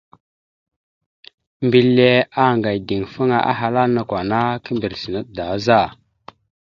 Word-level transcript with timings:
Mbile 1.65 2.09
anga 2.43 2.69
ideŋfaŋa, 2.79 3.37
ahala: 3.51 3.81
«Nakw 3.93 4.13
ana 4.19 4.39
kimbrec 4.63 5.01
naɗ 5.13 5.25
da 5.35 5.45
za?». 5.65 5.79